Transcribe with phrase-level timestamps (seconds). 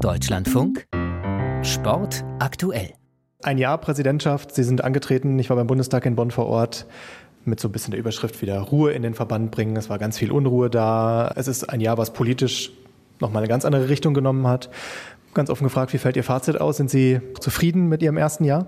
[0.00, 0.86] Deutschlandfunk
[1.62, 2.92] Sport aktuell.
[3.42, 4.54] Ein Jahr Präsidentschaft.
[4.54, 5.36] Sie sind angetreten.
[5.40, 6.86] Ich war beim Bundestag in Bonn vor Ort
[7.44, 9.76] mit so ein bisschen der Überschrift wieder Ruhe in den Verband bringen.
[9.76, 11.32] Es war ganz viel Unruhe da.
[11.34, 12.70] Es ist ein Jahr, was politisch
[13.18, 14.70] nochmal eine ganz andere Richtung genommen hat.
[15.34, 16.76] Ganz offen gefragt, wie fällt Ihr Fazit aus?
[16.76, 18.66] Sind Sie zufrieden mit Ihrem ersten Jahr?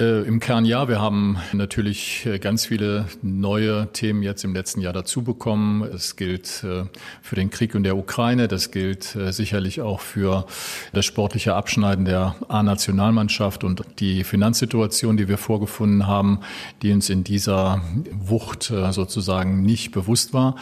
[0.00, 0.88] Äh, Im Kern ja.
[0.88, 5.82] Wir haben natürlich äh, ganz viele neue Themen jetzt im letzten Jahr dazu bekommen.
[5.82, 6.84] Es gilt äh,
[7.20, 8.48] für den Krieg in der Ukraine.
[8.48, 10.46] Das gilt äh, sicherlich auch für
[10.94, 16.40] das sportliche Abschneiden der A-Nationalmannschaft und die Finanzsituation, die wir vorgefunden haben,
[16.80, 20.56] die uns in dieser Wucht äh, sozusagen nicht bewusst war.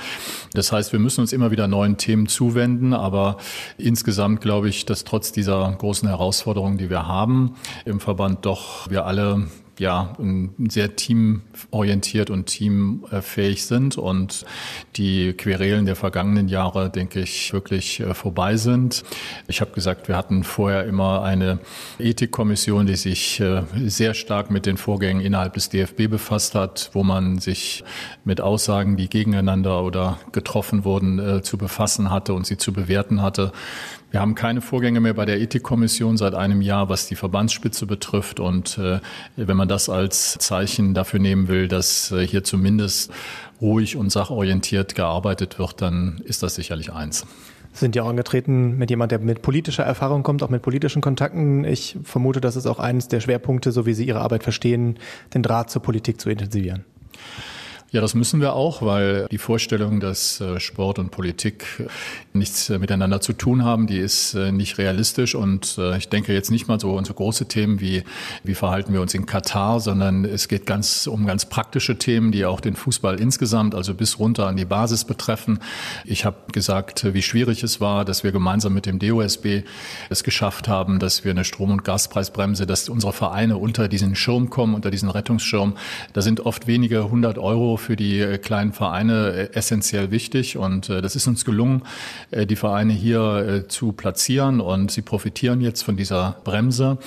[0.53, 2.93] Das heißt, wir müssen uns immer wieder neuen Themen zuwenden.
[2.93, 3.37] Aber
[3.77, 9.07] insgesamt glaube ich, dass trotz dieser großen Herausforderungen, die wir haben, im Verband doch wir
[9.07, 9.68] alle Um.
[9.79, 10.17] Ja,
[10.69, 14.45] sehr teamorientiert und teamfähig sind und
[14.97, 19.05] die Querelen der vergangenen Jahre, denke ich, wirklich äh, vorbei sind.
[19.47, 21.61] Ich habe gesagt, wir hatten vorher immer eine
[21.99, 27.05] Ethikkommission, die sich äh, sehr stark mit den Vorgängen innerhalb des DFB befasst hat, wo
[27.05, 27.85] man sich
[28.25, 33.23] mit Aussagen, die gegeneinander oder getroffen wurden, äh, zu befassen hatte und sie zu bewerten
[33.23, 33.53] hatte.
[34.11, 38.41] Wir haben keine Vorgänge mehr bei der Ethikkommission seit einem Jahr, was die Verbandsspitze betrifft.
[38.41, 38.81] Und
[39.37, 43.11] wenn man das als Zeichen dafür nehmen will, dass äh, hier zumindest
[43.61, 47.27] ruhig und sachorientiert gearbeitet wird, dann ist das sicherlich eins
[47.73, 51.65] sind ja auch angetreten mit jemand, der mit politischer Erfahrung kommt, auch mit politischen Kontakten.
[51.65, 54.99] Ich vermute, das ist auch eines der Schwerpunkte, so wie Sie Ihre Arbeit verstehen,
[55.35, 56.85] den Draht zur Politik zu intensivieren.
[57.91, 61.85] Ja, das müssen wir auch, weil die Vorstellung, dass äh, Sport und Politik äh,
[62.35, 65.35] nichts äh, miteinander zu tun haben, die ist nicht realistisch.
[65.35, 68.05] Und ich denke jetzt nicht mal so um so große Themen wie,
[68.45, 72.45] wie verhalten wir uns in Katar, sondern es geht ganz um ganz praktische Themen, die
[72.45, 75.61] auch den Fußball insgesamt, also bis runter an die Basis betreffen.
[76.05, 79.63] Ich habe gesagt, wie schwierig es war, dass wir gemeinsam mit dem DOSB
[80.11, 84.51] es geschafft haben, dass wir eine Strom- und Gaspreisbremse, dass unsere Vereine unter diesen Schirm
[84.51, 85.77] kommen, unter diesen Rettungsschirm.
[86.13, 90.57] Da sind oft wenige hundert Euro für die äh, kleinen Vereine äh, essentiell wichtig.
[90.57, 91.83] Und äh, das ist uns gelungen,
[92.33, 94.61] die Vereine hier zu platzieren.
[94.61, 96.99] Und sie profitieren jetzt von dieser Bremse.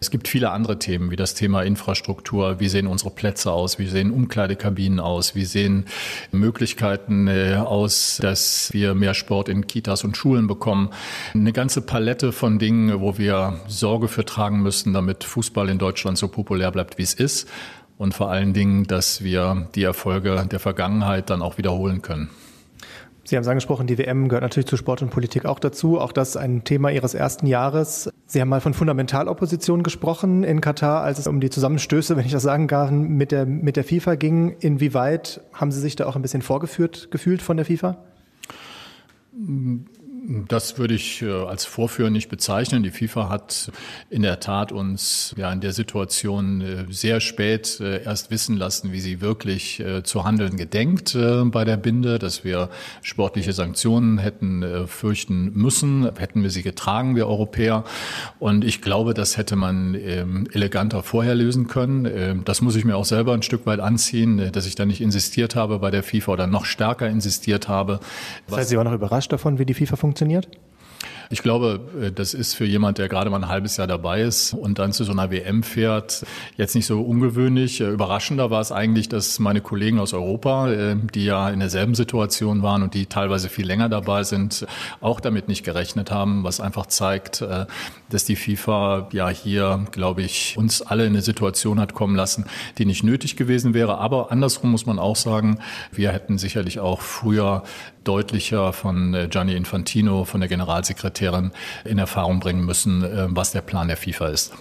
[0.00, 2.60] Es gibt viele andere Themen, wie das Thema Infrastruktur.
[2.60, 3.78] Wie sehen unsere Plätze aus?
[3.78, 5.34] Wie sehen Umkleidekabinen aus?
[5.34, 5.86] Wie sehen
[6.32, 10.90] Möglichkeiten aus, dass wir mehr Sport in Kitas und Schulen bekommen?
[11.34, 16.18] Eine ganze Palette von Dingen, wo wir Sorge für tragen müssen, damit Fußball in Deutschland
[16.18, 17.48] so populär bleibt, wie es ist
[18.00, 22.30] und vor allen Dingen, dass wir die Erfolge der Vergangenheit dann auch wiederholen können.
[23.24, 26.00] Sie haben es angesprochen, die WM gehört natürlich zu Sport und Politik auch dazu.
[26.00, 28.08] Auch das ist ein Thema Ihres ersten Jahres.
[28.26, 32.32] Sie haben mal von Fundamentalopposition gesprochen in Katar, als es um die Zusammenstöße, wenn ich
[32.32, 34.56] das sagen darf, mit der, mit der FIFA ging.
[34.60, 37.98] Inwieweit haben Sie sich da auch ein bisschen vorgeführt gefühlt von der FIFA?
[40.32, 42.84] Das würde ich äh, als Vorführen nicht bezeichnen.
[42.84, 43.72] Die FIFA hat
[44.10, 48.92] in der Tat uns ja in der Situation äh, sehr spät äh, erst wissen lassen,
[48.92, 52.68] wie sie wirklich zu handeln gedenkt bei der Binde, dass wir
[53.02, 57.84] sportliche Sanktionen hätten fürchten müssen, hätten wir sie getragen, wir Europäer.
[58.38, 62.04] Und ich glaube, das hätte man ähm, eleganter vorher lösen können.
[62.04, 65.00] Ähm, das muss ich mir auch selber ein Stück weit anziehen, dass ich da nicht
[65.00, 68.00] insistiert habe bei der FIFA oder noch stärker insistiert habe.
[68.46, 70.19] Das heißt, Sie waren noch überrascht davon, wie die FIFA funktioniert?
[70.20, 70.48] Funktioniert?
[71.32, 74.52] Ich glaube, äh, das ist für jemand, der gerade mal ein halbes Jahr dabei ist
[74.52, 76.26] und dann zu so einer WM fährt,
[76.56, 77.80] jetzt nicht so ungewöhnlich.
[77.80, 81.94] Äh, überraschender war es eigentlich, dass meine Kollegen aus Europa, äh, die ja in derselben
[81.94, 84.66] Situation waren und die teilweise viel länger dabei sind,
[85.00, 87.44] auch damit nicht gerechnet haben, was einfach zeigt,
[88.10, 92.46] dass die FIFA ja hier, glaube ich, uns alle in eine Situation hat kommen lassen,
[92.78, 93.98] die nicht nötig gewesen wäre.
[93.98, 95.60] Aber andersrum muss man auch sagen,
[95.92, 97.62] wir hätten sicherlich auch früher
[98.02, 101.52] deutlicher von Gianni Infantino, von der Generalsekretärin Sekretärin
[101.84, 104.52] in Erfahrung bringen müssen, äh, was der Plan der FIFA ist.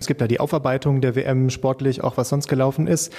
[0.00, 3.12] Es gibt ja die Aufarbeitung der WM sportlich, auch was sonst gelaufen ist.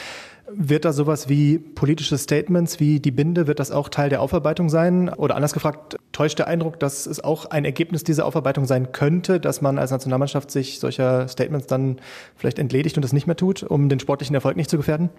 [0.54, 4.68] Wird da sowas wie politische Statements wie die Binde, wird das auch Teil der Aufarbeitung
[4.68, 5.08] sein?
[5.10, 9.40] Oder anders gefragt, täuscht der Eindruck, dass es auch ein Ergebnis dieser Aufarbeitung sein könnte,
[9.40, 12.00] dass man als Nationalmannschaft sich solcher Statements dann
[12.36, 15.10] vielleicht entledigt und das nicht mehr tut, um den sportlichen Erfolg nicht zu gefährden?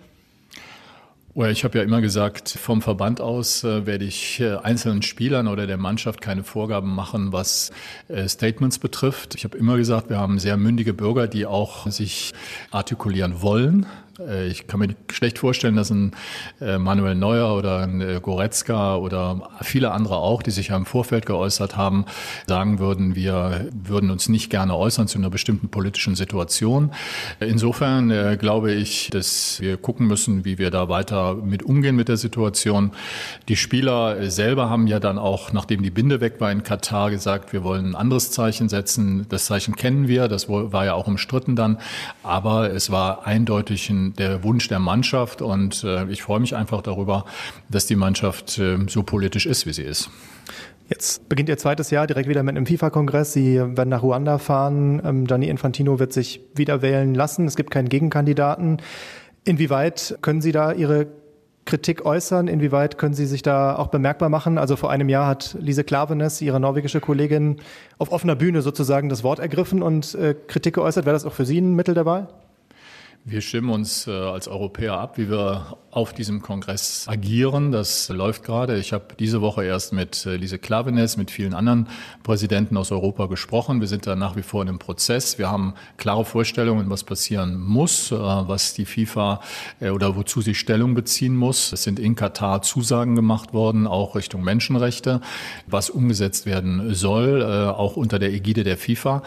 [1.35, 5.67] Ich habe ja immer gesagt, vom Verband aus äh, werde ich äh, einzelnen Spielern oder
[5.67, 7.73] der Mannschaft keine Vorgaben machen, was
[8.09, 9.35] äh, Statements betrifft.
[9.35, 12.35] Ich habe immer gesagt, wir haben sehr mündige Bürger, die auch sich
[12.71, 13.87] artikulieren wollen.
[14.19, 16.13] Äh, ich kann mir schlecht vorstellen, dass ein
[16.61, 20.87] äh, Manuel Neuer oder ein äh, Goretzka oder viele andere auch, die sich ja im
[20.87, 22.05] Vorfeld geäußert haben,
[22.47, 26.93] sagen würden, wir würden uns nicht gerne äußern zu einer bestimmten politischen Situation.
[27.41, 32.17] Insofern glaube ich, dass wir gucken müssen, wie wir da weiter mit umgehen mit der
[32.17, 32.93] Situation.
[33.49, 37.53] Die Spieler selber haben ja dann auch, nachdem die Binde weg war in Katar, gesagt,
[37.53, 39.27] wir wollen ein anderes Zeichen setzen.
[39.29, 41.79] Das Zeichen kennen wir, das war ja auch umstritten dann,
[42.23, 46.83] aber es war eindeutig ein der Wunsch der Mannschaft und äh, ich freue mich einfach
[46.83, 47.25] darüber,
[47.71, 50.11] dass die Mannschaft äh, so politisch ist, wie sie ist.
[50.89, 53.33] Jetzt beginnt Ihr zweites Jahr direkt wieder mit einem FIFA-Kongress.
[53.33, 55.01] Sie werden nach Ruanda fahren.
[55.05, 57.47] Ähm, Gianni Infantino wird sich wieder wählen lassen.
[57.47, 58.79] Es gibt keinen Gegenkandidaten.
[59.45, 61.07] Inwieweit können Sie da Ihre
[61.65, 62.49] Kritik äußern?
[62.49, 64.59] Inwieweit können Sie sich da auch bemerkbar machen?
[64.59, 67.57] Also vor einem Jahr hat Lise Klavenes, Ihre norwegische Kollegin,
[67.99, 71.07] auf offener Bühne sozusagen das Wort ergriffen und äh, Kritik geäußert.
[71.07, 72.29] Wäre das auch für Sie ein Mittel der Wahl?
[73.25, 77.71] Wir stimmen uns äh, als Europäer ab, wie wir auf diesem Kongress agieren.
[77.71, 78.79] Das läuft gerade.
[78.79, 81.87] Ich habe diese Woche erst mit äh, Lise Klavenes, mit vielen anderen
[82.25, 83.81] Präsidenten aus Europa gesprochen.
[83.81, 85.39] Wir sind da nach wie vor in einem Prozess.
[85.39, 89.41] Wir haben klare Vorstellungen, was passieren muss, äh, was die FIFA
[89.81, 91.73] oder wozu sie Stellung beziehen muss.
[91.73, 95.21] Es sind in Katar Zusagen gemacht worden, auch Richtung Menschenrechte,
[95.69, 99.23] was umgesetzt werden soll, auch unter der Ägide der FIFA.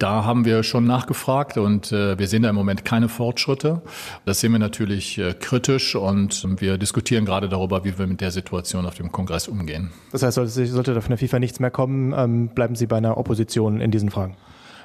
[0.00, 3.82] Da haben wir schon nachgefragt und äh, wir sehen da im Moment keine Fortschritte.
[4.24, 8.30] Das sehen wir natürlich äh, kritisch und wir diskutieren gerade darüber, wie wir mit der
[8.30, 9.90] Situation auf dem Kongress umgehen.
[10.10, 12.96] Das heißt, sollte, sollte da von der FIFA nichts mehr kommen, ähm, bleiben Sie bei
[12.96, 14.38] einer Opposition in diesen Fragen?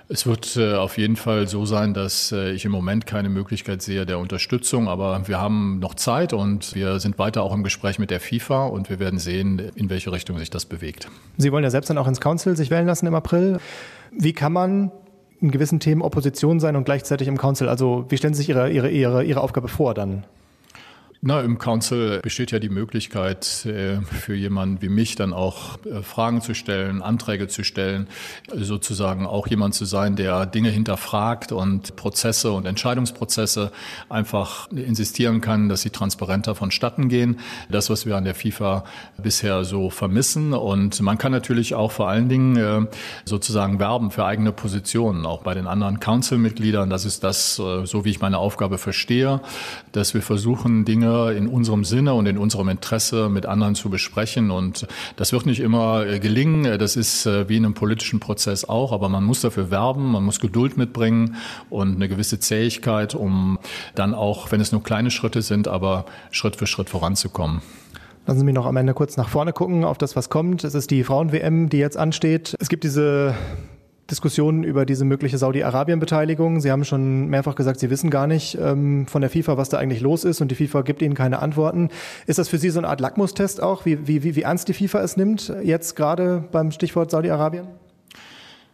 [0.09, 3.81] Es wird äh, auf jeden Fall so sein, dass äh, ich im Moment keine Möglichkeit
[3.81, 7.99] sehe der Unterstützung, aber wir haben noch Zeit und wir sind weiter auch im Gespräch
[7.99, 11.07] mit der FIFA und wir werden sehen, in welche Richtung sich das bewegt.
[11.37, 13.59] Sie wollen ja selbst dann auch ins Council sich wählen lassen im April.
[14.11, 14.91] Wie kann man
[15.41, 17.69] in gewissen Themen Opposition sein und gleichzeitig im Council?
[17.69, 20.25] Also wie stellen Sie sich Ihre, Ihre, Ihre, Ihre Aufgabe vor dann?
[21.27, 26.03] Na, im Council besteht ja die Möglichkeit äh, für jemanden wie mich dann auch äh,
[26.03, 28.05] Fragen zu stellen, Anträge zu stellen,
[28.53, 33.71] sozusagen auch jemand zu sein, der Dinge hinterfragt und Prozesse und Entscheidungsprozesse
[34.07, 37.39] einfach insistieren kann, dass sie transparenter vonstatten gehen.
[37.71, 38.83] Das, was wir an der FIFA
[39.17, 40.53] bisher so vermissen.
[40.53, 42.85] Und man kann natürlich auch vor allen Dingen äh,
[43.25, 46.91] sozusagen werben für eigene Positionen, auch bei den anderen Council-Mitgliedern.
[46.91, 49.41] Das ist das, so wie ich meine Aufgabe verstehe,
[49.91, 54.51] dass wir versuchen, Dinge in unserem Sinne und in unserem Interesse mit anderen zu besprechen.
[54.51, 56.77] Und das wird nicht immer äh, gelingen.
[56.79, 60.23] Das ist äh, wie in einem politischen Prozess auch, aber man muss dafür werben, man
[60.23, 61.35] muss Geduld mitbringen
[61.69, 63.59] und eine gewisse Zähigkeit, um
[63.95, 67.61] dann auch, wenn es nur kleine Schritte sind, aber Schritt für Schritt voranzukommen.
[68.27, 70.63] Lassen Sie mich noch am Ende kurz nach vorne gucken auf das, was kommt.
[70.63, 72.55] Es ist die Frauen-WM, die jetzt ansteht.
[72.59, 73.35] Es gibt diese
[74.09, 76.59] Diskussionen über diese mögliche Saudi-Arabien-Beteiligung.
[76.61, 79.77] Sie haben schon mehrfach gesagt, Sie wissen gar nicht ähm, von der FIFA, was da
[79.77, 81.89] eigentlich los ist und die FIFA gibt Ihnen keine Antworten.
[82.27, 85.01] Ist das für Sie so eine Art Lackmustest auch, wie, wie, wie ernst die FIFA
[85.01, 87.84] es nimmt, jetzt gerade beim Stichwort Saudi-Arabien?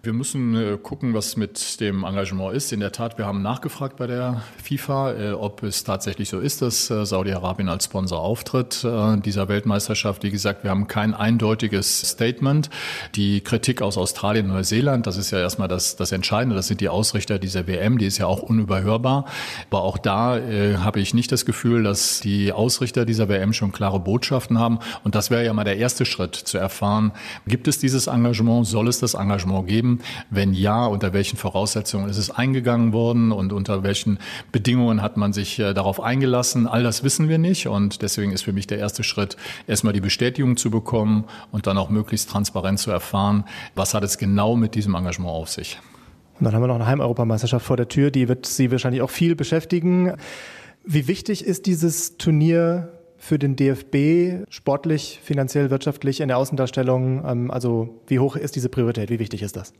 [0.03, 2.73] Wir müssen äh, gucken, was mit dem Engagement ist.
[2.73, 6.63] In der Tat, wir haben nachgefragt bei der FIFA, äh, ob es tatsächlich so ist,
[6.63, 10.23] dass äh, Saudi-Arabien als Sponsor auftritt dieser Weltmeisterschaft.
[10.23, 12.71] Wie gesagt, wir haben kein eindeutiges Statement.
[13.15, 16.55] Die Kritik aus Australien und Neuseeland, das ist ja erstmal das, das Entscheidende.
[16.55, 19.25] Das sind die Ausrichter dieser WM, die ist ja auch unüberhörbar.
[19.69, 23.71] Aber auch da äh, habe ich nicht das Gefühl, dass die Ausrichter dieser WM schon
[23.71, 24.79] klare Botschaften haben.
[25.03, 27.11] Und das wäre ja mal der erste Schritt, zu erfahren,
[27.45, 29.90] gibt es dieses Engagement, soll es das Engagement geben?
[29.97, 30.07] Geben?
[30.29, 34.19] Wenn ja, unter welchen Voraussetzungen ist es eingegangen worden und unter welchen
[34.51, 36.67] Bedingungen hat man sich äh, darauf eingelassen?
[36.67, 40.01] All das wissen wir nicht und deswegen ist für mich der erste Schritt, erstmal die
[40.01, 43.45] Bestätigung zu bekommen und dann auch möglichst transparent zu erfahren,
[43.75, 45.79] was hat es genau mit diesem Engagement auf sich.
[46.39, 49.11] Und dann haben wir noch eine Heimeuropameisterschaft vor der Tür, die wird Sie wahrscheinlich auch
[49.11, 50.13] viel beschäftigen.
[50.83, 57.23] Wie wichtig ist dieses Turnier für den DFB sportlich, finanziell, wirtschaftlich in der Außendarstellung?
[57.23, 59.11] Ähm, also wie hoch ist diese Priorität?
[59.11, 59.73] Wie wichtig ist das?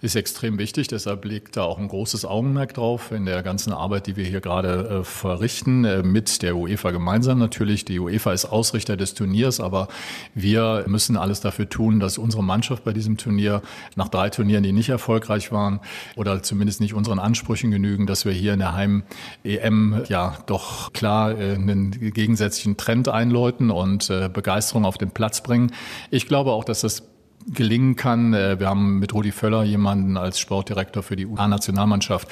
[0.00, 4.08] Ist extrem wichtig, deshalb liegt da auch ein großes Augenmerk drauf in der ganzen Arbeit,
[4.08, 7.84] die wir hier gerade äh, verrichten, äh, mit der UEFA gemeinsam natürlich.
[7.84, 9.86] Die UEFA ist Ausrichter des Turniers, aber
[10.34, 13.62] wir müssen alles dafür tun, dass unsere Mannschaft bei diesem Turnier
[13.94, 15.78] nach drei Turnieren, die nicht erfolgreich waren
[16.16, 21.38] oder zumindest nicht unseren Ansprüchen genügen, dass wir hier in der Heim-EM ja doch klar
[21.38, 25.72] äh, einen gegensätzlichen Trend einläuten und äh, Begeisterung auf den Platz bringen.
[26.10, 27.13] Ich glaube auch, dass das
[27.52, 28.34] gelingen kann.
[28.34, 32.28] Äh, wir haben mit Rudi Völler jemanden als Sportdirektor für die USA-Nationalmannschaft,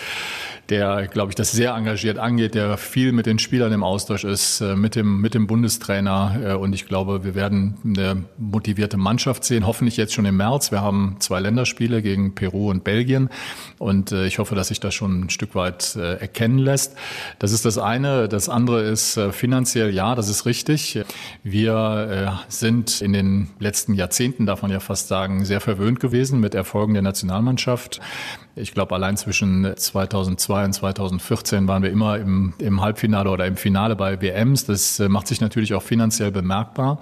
[0.68, 4.60] der, glaube ich, das sehr engagiert angeht, der viel mit den Spielern im Austausch ist,
[4.60, 6.40] äh, mit dem, mit dem Bundestrainer.
[6.42, 10.70] Äh, und ich glaube, wir werden eine motivierte Mannschaft sehen, hoffentlich jetzt schon im März.
[10.70, 13.28] Wir haben zwei Länderspiele gegen Peru und Belgien.
[13.78, 16.94] Und ich hoffe, dass sich das schon ein Stück weit erkennen lässt.
[17.38, 18.28] Das ist das eine.
[18.28, 21.00] Das andere ist finanziell, ja, das ist richtig.
[21.42, 26.94] Wir sind in den letzten Jahrzehnten, man ja fast sagen, sehr verwöhnt gewesen mit Erfolgen
[26.94, 28.00] der Nationalmannschaft.
[28.54, 33.56] Ich glaube, allein zwischen 2002 und 2014 waren wir immer im, im Halbfinale oder im
[33.56, 34.66] Finale bei WMs.
[34.66, 36.98] Das äh, macht sich natürlich auch finanziell bemerkbar.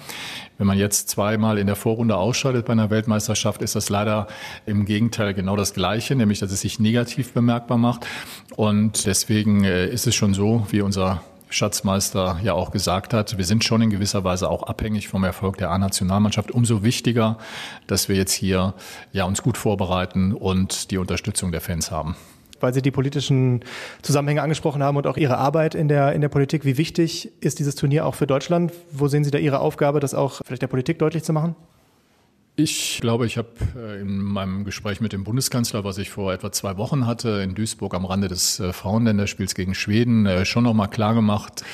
[0.59, 4.29] Wenn man jetzt zweimal in der Vorrunde ausscheidet bei einer Weltmeisterschaft, ist das leider
[4.67, 8.07] im Gegenteil genau das Gleiche, nämlich dass es sich negativ bemerkbar macht.
[8.55, 13.45] Und deswegen äh, ist es schon so, wie unser Schatzmeister ja auch gesagt hat, wir
[13.45, 16.51] sind schon in gewisser Weise auch abhängig vom Erfolg der A-Nationalmannschaft.
[16.51, 17.39] Umso wichtiger,
[17.87, 18.75] dass wir jetzt hier
[19.13, 22.17] ja uns gut vorbereiten und die Unterstützung der Fans haben
[22.63, 23.65] weil Sie die politischen
[24.03, 26.67] Zusammenhänge angesprochen haben und auch Ihre Arbeit in der, in der Politik.
[26.67, 28.73] Wie wichtig ist dieses Turnier auch für Deutschland?
[28.93, 31.57] Wo sehen Sie da Ihre Aufgabe, das auch vielleicht der Politik deutlich zu machen?
[32.63, 36.53] Ich glaube, ich habe äh, in meinem Gespräch mit dem Bundeskanzler, was ich vor etwa
[36.53, 40.75] zwei Wochen hatte, in Duisburg am Rande des äh, Frauenländerspiels gegen Schweden, äh, schon noch
[40.75, 41.65] mal klar gemacht,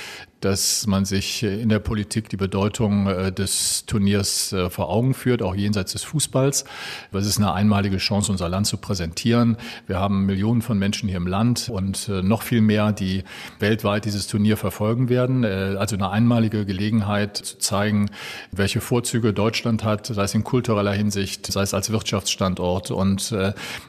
[0.40, 5.42] dass man sich in der Politik die Bedeutung äh, des Turniers äh, vor Augen führt,
[5.42, 6.64] auch jenseits des Fußballs.
[7.12, 9.56] Es ist eine einmalige Chance, unser Land zu präsentieren.
[9.86, 13.24] Wir haben Millionen von Menschen hier im Land und äh, noch viel mehr, die
[13.58, 15.44] weltweit dieses Turnier verfolgen werden.
[15.44, 18.10] Also eine einmalige Gelegenheit zu zeigen,
[18.52, 22.90] welche Vorzüge Deutschland hat, sei es in kultureller Hinsicht, sei es als Wirtschaftsstandort.
[22.90, 23.34] Und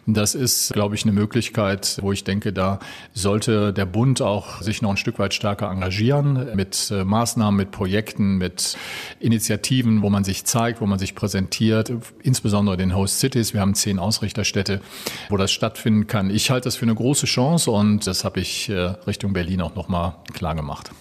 [0.06, 2.80] das ist, glaube ich, eine Möglichkeit, wo ich denke, da
[3.14, 7.72] sollte der Bund auch sich noch ein Stück weit stärker engagieren mit äh, Maßnahmen, mit
[7.72, 8.78] Projekten, mit
[9.20, 13.54] Initiativen, wo man sich zeigt, wo man sich präsentiert, insbesondere den Host Cities.
[13.54, 14.82] Wir haben zehn Ausrichterstädte,
[15.30, 16.30] wo das stattfinden kann.
[16.30, 18.76] Ich halte das für eine große Chance und das habe ich äh,
[19.08, 20.92] Richtung Berlin auch nochmal klar gemacht.